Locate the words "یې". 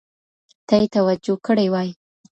0.81-0.87